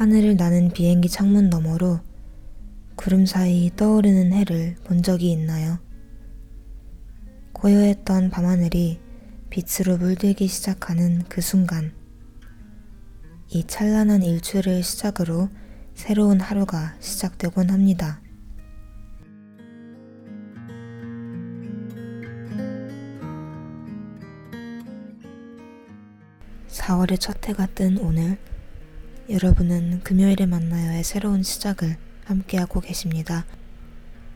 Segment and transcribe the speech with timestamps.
[0.00, 2.00] 하늘을 나는 비행기 창문 너머로
[2.96, 5.78] 구름 사이 떠오르는 해를 본 적이 있나요?
[7.52, 8.98] 고요했던 밤하늘이
[9.50, 11.92] 빛으로 물들기 시작하는 그 순간,
[13.48, 15.50] 이 찬란한 일출을 시작으로
[15.92, 18.22] 새로운 하루가 시작되곤 합니다.
[26.68, 28.38] 4월의 첫 해가 뜬 오늘,
[29.30, 33.46] 여러분은 금요일에 만나요의 새로운 시작을 함께하고 계십니다.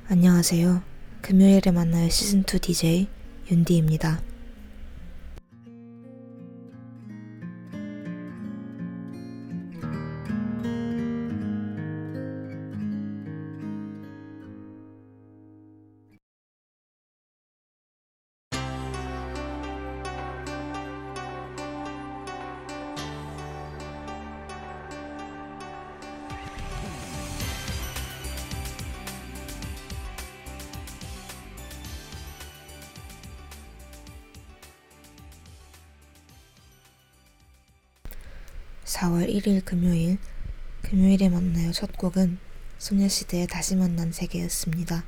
[0.06, 0.82] 안녕하세요.
[1.20, 3.08] 금요일에 만나요 시즌2 DJ
[3.50, 4.22] 윤디입니다.
[38.94, 40.18] 4월 1일 금요일,
[40.82, 42.38] 금요일에 만나요 첫 곡은
[42.78, 45.04] 소녀시대의 다시 만난 세계였습니다.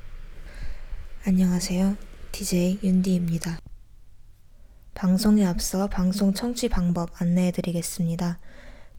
[1.25, 1.95] 안녕하세요.
[2.33, 3.59] DJ 윤디입니다.
[4.93, 8.39] 방송에 앞서 방송 청취 방법 안내해 드리겠습니다.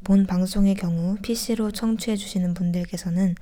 [0.04, 3.34] 본 방송의 경우 PC로 청취해 주시는 분들께서는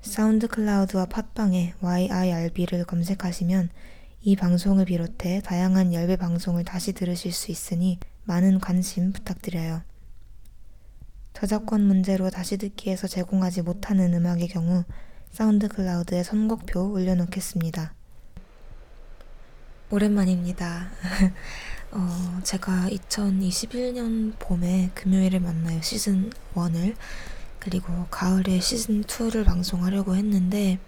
[0.00, 3.70] SoundCloud와 팟빵에 YIRB를 검색하시면
[4.22, 9.82] 이 방송을 비롯해 다양한 열배 방송을 다시 들으실 수 있으니 많은 관심 부탁드려요.
[11.32, 14.84] 저작권 문제로 다시 듣기에서 제공하지 못하는 음악의 경우
[15.30, 17.94] SoundCloud에 선곡표 올려놓겠습니다.
[19.90, 20.90] 오랜만입니다.
[21.92, 26.94] 어, 제가 2021년 봄에 금요일에 만나요 시즌 1을
[27.60, 30.78] 그리고 가을에 시즌2를 방송하려고 했는데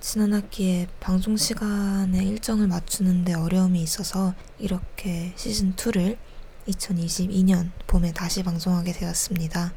[0.00, 6.16] 지난 학기에 방송 시간에 일정을 맞추는데 어려움이 있어서 이렇게 시즌2를
[6.68, 9.72] 2022년 봄에 다시 방송하게 되었습니다.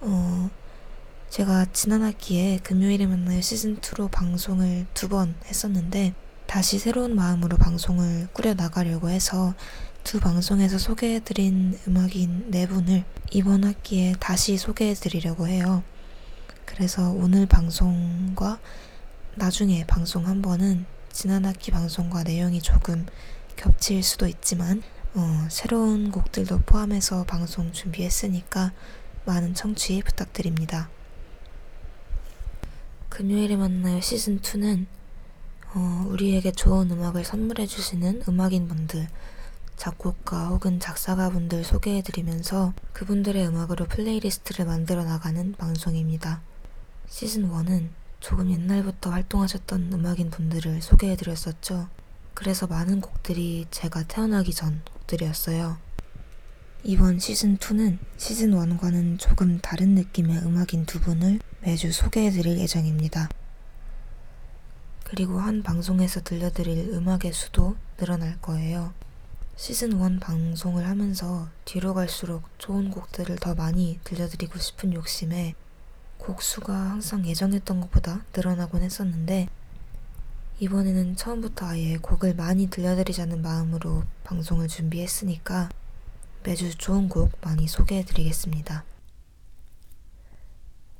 [0.00, 0.50] 어,
[1.30, 6.14] 제가 지난 학기에 금요일에 만나요 시즌2로 방송을 두 번 했었는데
[6.46, 9.54] 다시 새로운 마음으로 방송을 꾸려나가려고 해서
[10.04, 15.82] 두 방송에서 소개해드린 음악인 네 분을 이번 학기에 다시 소개해드리려고 해요.
[16.66, 18.60] 그래서 오늘 방송과
[19.34, 23.06] 나중에 방송 한 번은 지난 학기 방송과 내용이 조금
[23.56, 24.82] 겹칠 수도 있지만
[25.14, 28.72] 어, 새로운 곡들도 포함해서 방송 준비했으니까
[29.24, 30.90] 많은 청취 부탁드립니다.
[33.08, 34.84] 금요일에 만나요 시즌2는
[35.74, 39.08] 어, 우리에게 좋은 음악을 선물해주시는 음악인분들
[39.76, 46.40] 작곡가 혹은 작사가 분들 소개해드리면서 그분들의 음악으로 playlist를 만들어 나가는 방송입니다.
[47.08, 47.88] 시즌 1은
[48.20, 51.88] 조금 옛날부터 활동하셨던 음악인 분들을 소개해드렸었죠.
[52.32, 55.76] 그래서 많은 곡들이 제가 태어나기 전 곡들이었어요.
[56.82, 63.28] 이번 시즌 2는 시즌 1과는 조금 다른 느낌의 음악인 두 분을 매주 소개해드릴 예정입니다.
[65.04, 68.92] 그리고 한 방송에서 들려드릴 음악의 수도 늘어날 거예요.
[69.56, 75.54] 시즌1 방송을 하면서 뒤로 갈수록 좋은 곡들을 더 많이 들려드리고 싶은 욕심에
[76.18, 79.48] 곡수가 항상 예정했던 것보다 늘어나곤 했었는데
[80.58, 85.68] 이번에는 처음부터 아예 곡을 많이 들려드리자는 마음으로 방송을 준비했으니까
[86.42, 88.84] 매주 좋은 곡 많이 소개해드리겠습니다.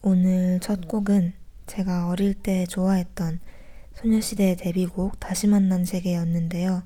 [0.03, 1.33] 오늘 첫 곡은
[1.67, 3.41] 제가 어릴 때 좋아했던
[3.97, 6.83] 소녀시대 데뷔곡 다시 만난 세계였는데요.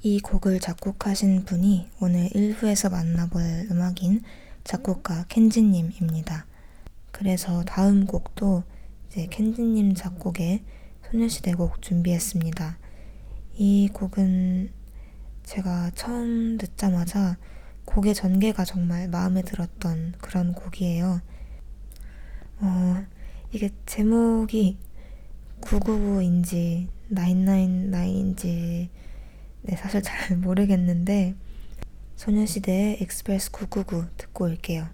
[0.00, 4.22] 이 곡을 작곡하신 분이 오늘 1부에서 만나볼 음악인
[4.62, 6.46] 작곡가 켄지님입니다.
[7.10, 8.62] 그래서 다음 곡도
[9.08, 10.62] 이제 켄지님 작곡의
[11.10, 12.78] 소녀시대 곡 준비했습니다.
[13.54, 14.70] 이 곡은
[15.42, 17.36] 제가 처음 듣자마자
[17.84, 21.20] 곡의 전개가 정말 마음에 들었던 그런 곡이에요.
[22.60, 23.04] 어,
[23.50, 24.78] 이게 제목이
[25.60, 28.90] 999인지 999인지
[29.68, 31.34] 네, 사실 잘 모르겠는데
[32.16, 34.88] 소녀시대의 엑스프레스 999 듣고 올게요.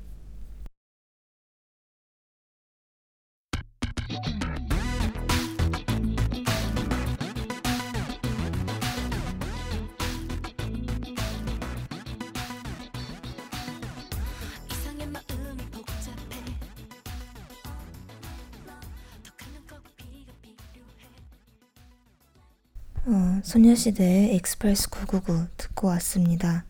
[23.55, 26.65] 소녀시대의 Express 999 듣고 왔습니다.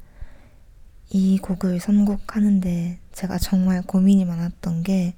[1.09, 5.15] 이 곡을 선곡하는데 제가 정말 고민이 많았던 게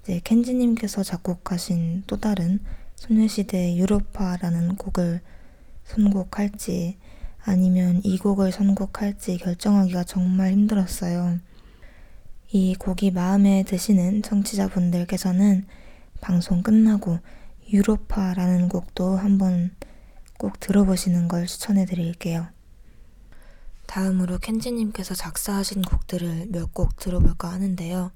[0.00, 2.60] 이제 켄지님께서 작곡하신 또 다른
[2.94, 5.22] 소녀시대 Europa라는 곡을
[5.82, 6.98] 선곡할지
[7.42, 11.40] 아니면 이 곡을 선곡할지 결정하기가 정말 힘들었어요.
[12.52, 15.66] 이 곡이 마음에 드시는 청취자분들께서는
[16.20, 17.18] 방송 끝나고
[17.72, 19.72] 유로파라는 곡도 한번
[20.38, 22.48] 꼭 들어보시는 걸 추천해 드릴게요.
[23.86, 28.10] 다음으로 켄지님께서 작사하신 곡들을 몇 곡 들어볼까 하는데요.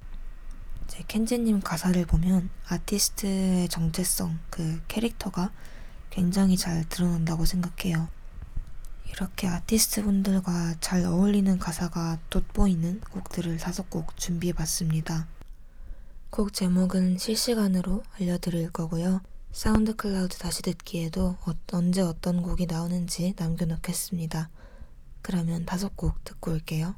[0.85, 5.53] 이제 켄지님 가사를 보면 아티스트의 정체성, 그 캐릭터가
[6.11, 8.09] 굉장히 잘 드러난다고 생각해요.
[9.09, 15.27] 이렇게 아티스트 분들과 잘 어울리는 가사가 돋보이는 곡들을 다섯 곡 준비해 봤습니다.
[16.31, 19.21] 곡 제목은 실시간으로 알려드릴 거고요.
[19.53, 24.51] SoundCloud 다시 듣기에도 어, 언제 어떤 곡이 나오는지 남겨놓겠습니다.
[25.23, 26.95] 그러면 다섯 곡 듣고 올게요.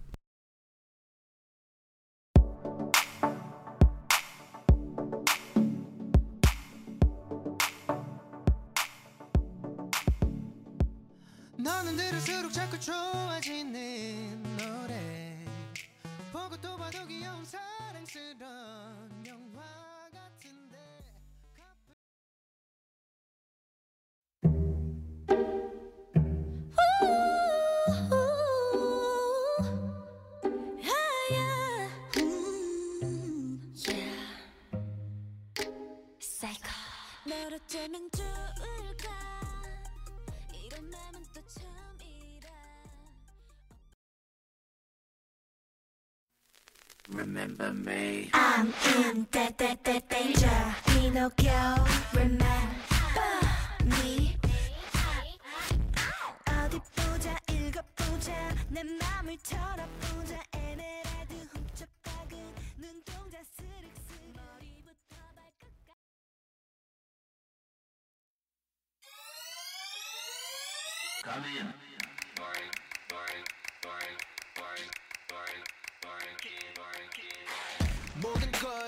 [12.83, 15.39] 좋아지는 노래
[16.33, 19.02] 보고 또 봐도 귀여운 사랑스러운
[47.23, 48.31] Remember me.
[48.35, 50.75] I'm in that that that danger.
[50.87, 51.77] Pinocchio
[52.13, 52.82] remember
[78.43, 78.82] 모든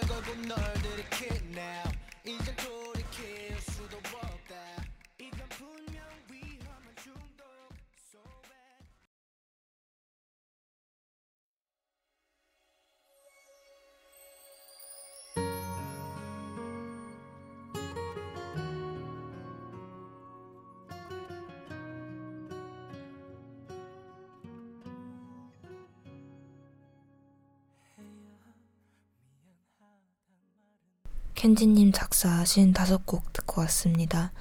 [31.44, 34.32] 켄지님 작사하신 다섯 곡 듣고 왔습니다.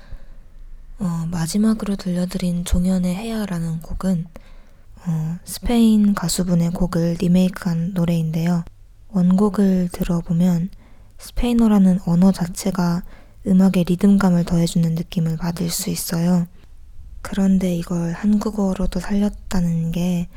[1.00, 4.26] 어, 마지막으로 들려드린 종현의 해야라는 곡은
[5.06, 8.64] 어, 스페인 가수분의 곡을 리메이크한 노래인데요.
[9.10, 10.70] 원곡을 들어보면
[11.18, 13.04] 스페인어라는 언어 자체가
[13.48, 16.48] 음악에 리듬감을 더해주는 느낌을 받을 수 있어요.
[17.22, 20.30] 그런데 이걸 한국어로도 살렸다는 게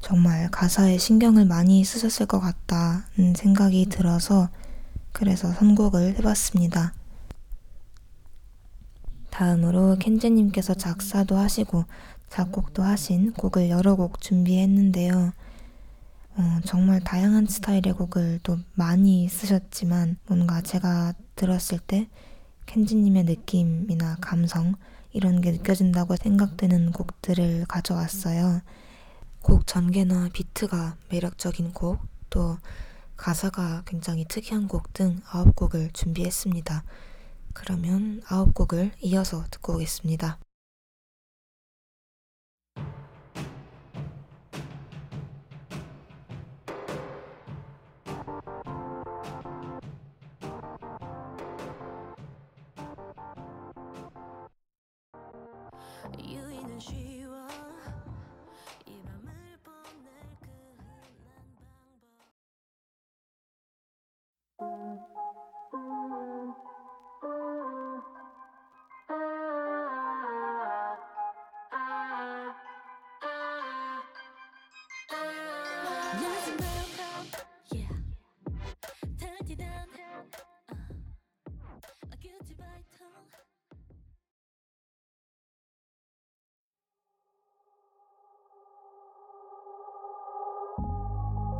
[0.00, 4.50] 정말 가사에 신경을 많이 쓰셨을 것 같다는 생각이 들어서
[5.12, 6.94] 그래서 선곡을 해봤습니다.
[9.30, 11.84] 다음으로 켄지님께서 작사도 하시고
[12.28, 15.32] 작곡도 하신 곡을 여러 곡 준비했는데요.
[16.36, 22.08] 어, 정말 다양한 스타일의 곡을 또 많이 쓰셨지만 뭔가 제가 들었을 때
[22.66, 24.74] 켄지님의 느낌이나 감성
[25.12, 28.60] 이런 게 느껴진다고 생각되는 곡들을 가져왔어요.
[29.42, 31.98] 곡 전개나 비트가 매력적인 곡,
[32.28, 32.58] 또
[33.20, 36.84] 가사가 굉장히 특이한 곡등 아홉 곡을 준비했습니다.
[37.52, 40.38] 그러면 아홉 곡을 이어서 듣고 오겠습니다.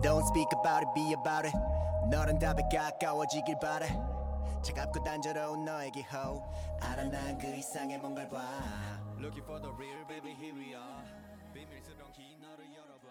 [0.02, 1.56] Don't speak about it, be about it.
[2.10, 3.88] 너란 답에 가까워지길 바래.
[4.64, 6.44] 차갑고 단조로운 너의 기호.
[6.82, 8.40] 알아 난 그 이상의 뭔가를 봐.
[9.20, 11.04] Looking for the real baby here we are
[11.54, 13.08] 비밀스러운 긴 너를 열어봐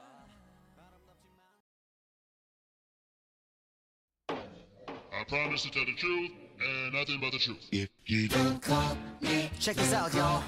[5.13, 7.63] I promise to tell the truth and nothing but the truth.
[7.73, 10.43] If you don't call me Check this out y'all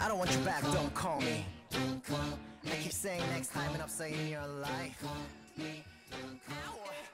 [0.00, 1.44] I don't want you back, don't call me
[2.65, 5.03] I keep saying next time and I'm saying your life
[6.49, 7.04] Ow.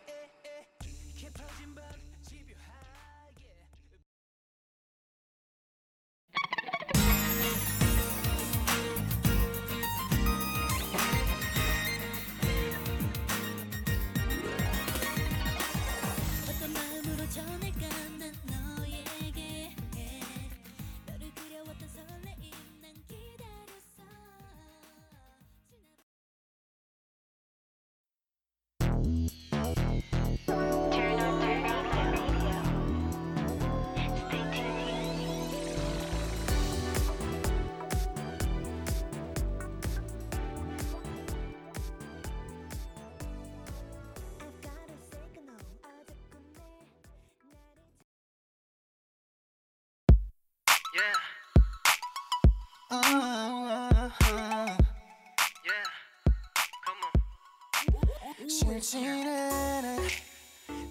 [58.47, 59.97] 싫지는 않아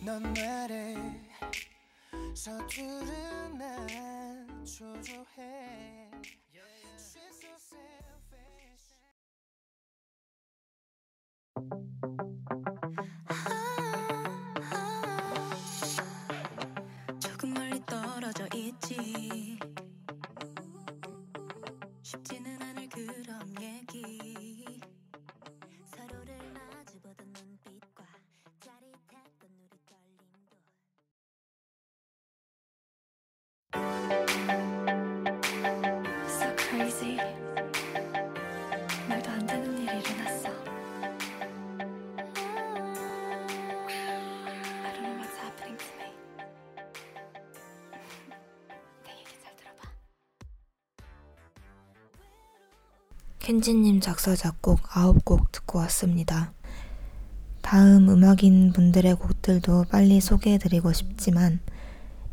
[0.05, 0.97] 넌 나를
[2.35, 6.11] 서투른 난 초조해
[6.97, 8.95] She's so selfish
[53.40, 56.52] 켄지님 작사 작곡 9곡 듣고 왔습니다.
[57.62, 61.61] 다음 음악인 분들의 곡들도 빨리 소개해드리고 싶지만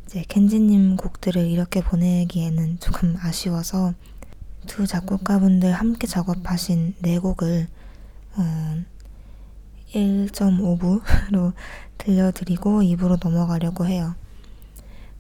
[0.05, 3.93] 이제 켄지님 곡들을 이렇게 보내기에는 조금 아쉬워서
[4.67, 7.67] 두 작곡가분들 함께 작업하신 네 곡을
[8.35, 8.83] 어,
[9.93, 11.53] 1.5부로
[11.97, 14.13] 들려드리고 2부로 넘어가려고 해요.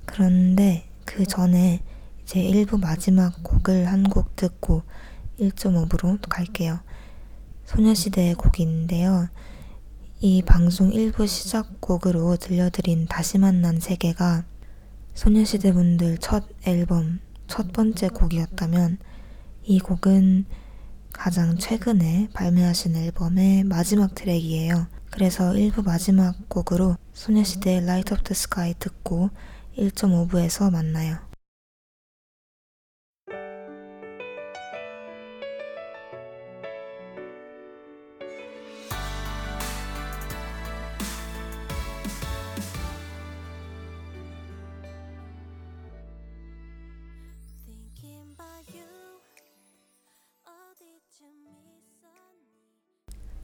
[0.05, 1.81] 그런데 그 전에
[2.23, 4.83] 이제 1부 마지막 곡을 한 곡 듣고
[5.39, 6.79] 1.5부로 갈게요.
[7.65, 9.29] 소녀시대의 곡인데요.
[10.19, 14.45] 이 방송 1부 시작곡으로 들려드린 다시 만난 세계가
[15.13, 18.97] 소녀시대 분들 첫 앨범 첫 번째 곡이었다면
[19.63, 20.45] 이 곡은
[21.13, 24.87] 가장 최근에 발매하신 앨범의 마지막 트랙이에요.
[25.09, 29.29] 그래서 1부 마지막 곡으로 소녀시대의 Light Up the Sky 듣고
[29.77, 31.26] 1.5부에서 만나요.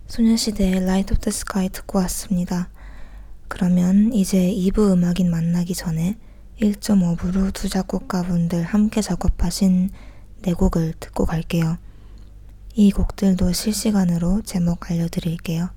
[0.07, 2.69] 소녀시대의 Light Up the Sky 듣고 왔습니다.
[3.47, 6.17] 그러면 이제 2부 음악인 만나기 전에
[6.61, 9.89] 1.5부로 두 작곡가분들 함께 작업하신
[10.43, 11.77] 네 곡을 듣고 갈게요.
[12.75, 15.69] 이 곡들도 실시간으로 제목 알려드릴게요.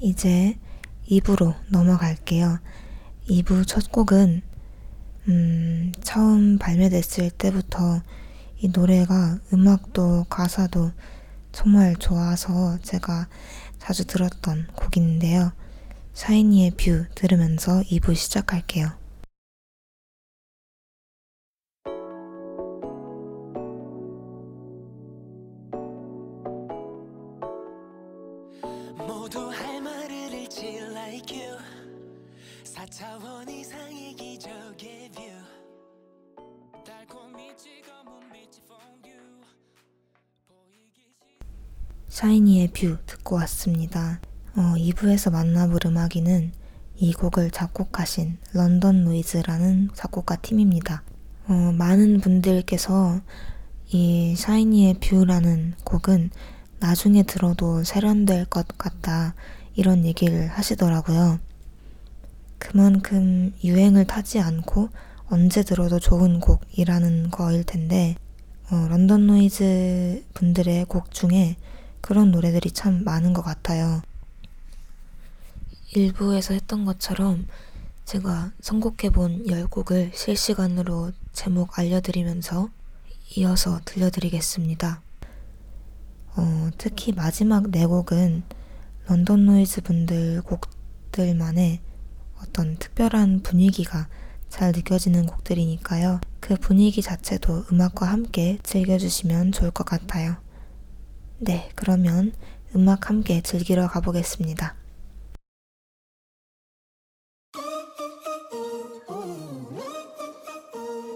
[0.00, 0.58] 이제
[1.08, 2.58] 2부로 넘어갈게요.
[3.28, 4.42] 2부 첫 곡은
[5.28, 8.02] 음, 처음 발매됐을 때부터
[8.58, 10.92] 이 노래가 음악도 가사도
[11.52, 13.28] 정말 좋아서 제가
[13.78, 15.52] 자주 들었던 곡인데요.
[16.14, 18.99] 샤이니의 View 들으면서 2부 시작할게요.
[30.70, 31.58] 잃지 like you
[32.62, 35.20] 4차원 이상의 기적의 View
[36.86, 39.18] 달콤히 찍어 문 빛의 퐁듀
[42.08, 44.20] 샤이니의 View 듣고 왔습니다.
[44.54, 46.52] 어, 2부에서 만나볼 음악인은
[46.96, 51.02] 이 곡을 작곡하신 런던 노이즈라는 작곡가 팀입니다.
[51.48, 53.20] 어, 많은 분들께서
[53.88, 56.30] 이 샤이니의 View라는 곡은
[56.78, 59.34] 나중에 들어도 세련될 것 같다
[59.74, 61.38] 이런 얘기를 하시더라고요.
[62.58, 64.90] 그만큼 유행을 타지 않고
[65.28, 68.16] 언제 들어도 좋은 곡이라는 거일 텐데
[68.70, 71.56] 어, 런던 노이즈 분들의 곡 중에
[72.00, 74.02] 그런 노래들이 참 많은 것 같아요.
[75.92, 77.46] 1부에서 했던 것처럼
[78.04, 82.68] 제가 선곡해본 10곡을 실시간으로 제목 알려드리면서
[83.36, 85.02] 이어서 들려드리겠습니다.
[86.36, 88.42] 어, 특히 마지막 4곡은
[89.10, 91.80] 런던 노이즈 분들 곡들만의
[92.40, 94.08] 어떤 특별한 분위기가
[94.48, 96.20] 잘 느껴지는 곡들이니까요.
[96.38, 100.36] 그 분위기 자체도 음악과 함께 즐겨주시면 좋을 것 같아요.
[101.38, 102.32] 네, 그러면
[102.76, 104.76] 음악 함께 즐기러 가보겠습니다.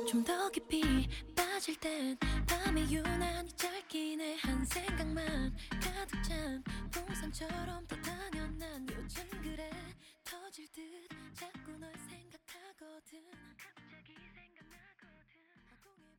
[0.09, 0.83] 좀 더 깊이
[1.37, 2.18] 빠질 땐
[2.74, 6.60] 밤이 유난히 짧긴 해한 생각만 가득 찬
[6.90, 9.70] 풍선처럼 떠다녀 난 요즘 그래.
[10.24, 10.82] 터질 듯
[11.34, 13.30] 자꾸 널 생각하거든.
[13.56, 15.38] 갑자기 생각나거든.
[15.70, 16.18] 허공에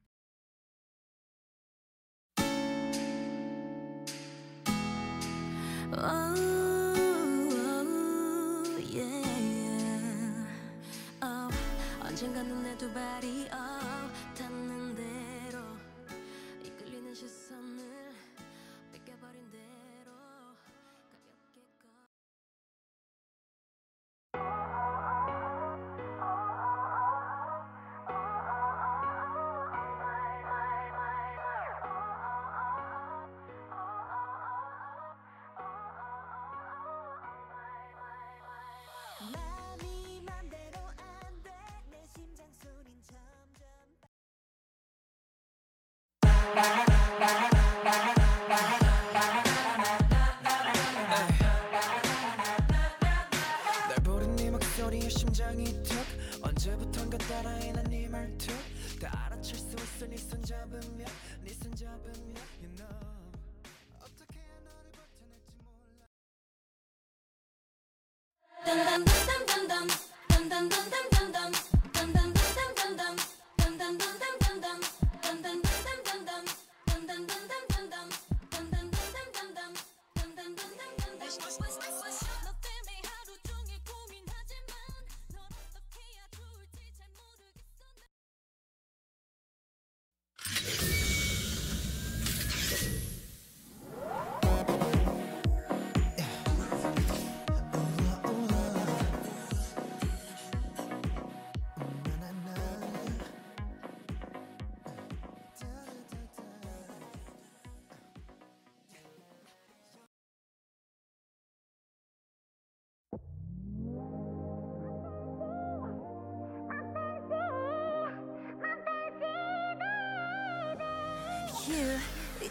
[5.92, 6.36] Oh,
[8.96, 10.48] yeah.
[11.22, 11.52] Oh,
[12.02, 13.50] 언젠가는 내두 발이
[46.56, 46.64] 날
[54.06, 55.98] 부른 네 목소리에 심장이 툭
[56.42, 58.54] 언제부턴가 따라해 난네 말투.
[59.02, 61.06] 다 알아챌 수 있어 네손 잡으면
[61.44, 62.34] 네손 잡으면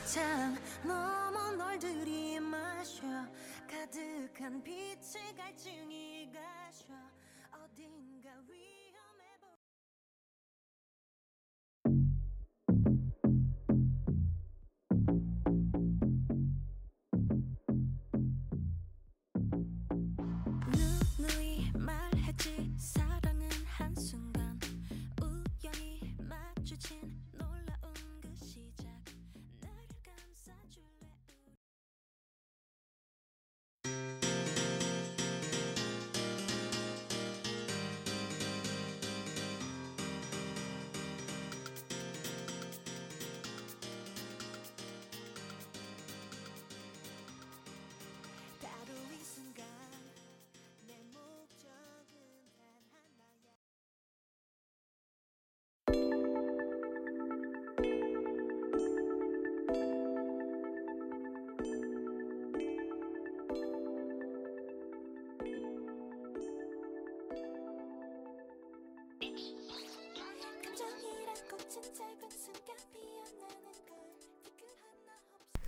[0.06, 3.02] 창 너머 널 들이마셔.
[3.66, 7.13] 가득한 빛의 갈증이 가셔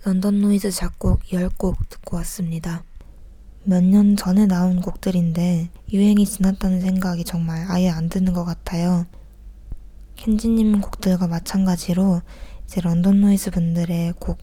[0.07, 2.85] 런던 노이즈 작곡 10곡 듣고 왔습니다.
[3.65, 9.05] 몇 년 전에 나온 곡들인데 유행이 지났다는 생각이 정말 아예 안 드는 것 같아요.
[10.15, 12.21] 켄지님 곡들과 마찬가지로
[12.63, 14.37] 이제 런던 노이즈 분들의 곡,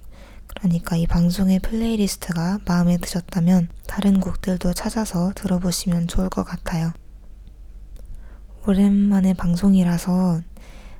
[0.49, 6.93] 그러니까 이 방송의 플레이리스트가 마음에 드셨다면 다른 곡들도 찾아서 들어보시면 좋을 것 같아요.
[8.67, 10.43] 오랜만에 방송이라서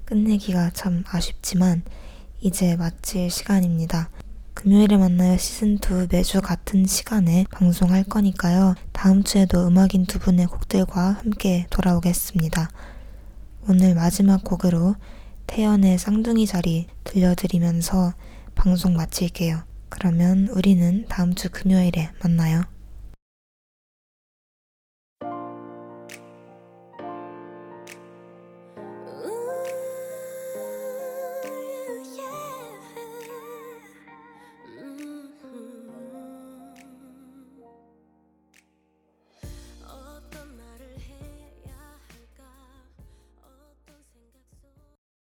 [0.07, 1.83] 끝내기가 참 아쉽지만
[2.41, 4.09] 이제 마칠 시간입니다.
[4.65, 8.75] 금요일에 만나요 시즌2 매주 같은 시간에 방송할 거니까요.
[8.93, 12.71] 다음 주에도 음악인 두 분의 곡들과 함께 돌아오겠습니다.
[13.69, 14.97] 오늘 마지막 곡으로
[15.47, 18.15] 태연의 쌍둥이 자리 들려드리면서
[18.55, 19.65] 방송 마칠게요.
[19.91, 22.74] 그러면 우리는 다음 주 금요일에 만나요.